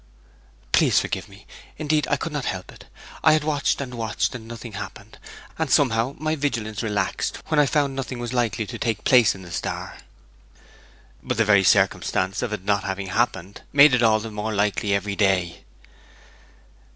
'Please 0.71 0.99
forgive 0.99 1.29
me! 1.29 1.45
Indeed, 1.77 2.07
I 2.09 2.15
could 2.17 2.31
not 2.33 2.45
help 2.45 2.71
it. 2.71 2.85
I 3.23 3.33
had 3.33 3.43
watched 3.43 3.79
and 3.79 3.93
watched, 3.93 4.33
and 4.33 4.47
nothing 4.47 4.71
happened; 4.71 5.19
and 5.59 5.69
somehow 5.69 6.15
my 6.17 6.35
vigilance 6.35 6.81
relaxed 6.81 7.37
when 7.49 7.59
I 7.59 7.67
found 7.67 7.95
nothing 7.95 8.17
was 8.17 8.33
likely 8.33 8.65
to 8.65 8.79
take 8.79 9.03
place 9.03 9.35
in 9.35 9.43
the 9.43 9.51
star.' 9.51 9.97
'But 11.21 11.37
the 11.37 11.45
very 11.45 11.63
circumstance 11.63 12.41
of 12.41 12.51
it 12.51 12.63
not 12.63 12.83
having 12.83 13.09
happened, 13.09 13.61
made 13.71 13.93
it 13.93 14.01
all 14.01 14.19
the 14.19 14.31
more 14.31 14.55
likely 14.55 14.91
every 14.95 15.15
day.' 15.15 15.65